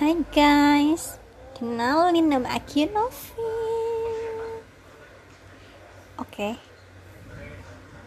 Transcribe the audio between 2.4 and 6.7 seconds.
aku Novi. Oke,